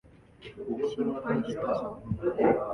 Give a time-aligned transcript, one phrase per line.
[0.95, 2.01] 心配したぞ。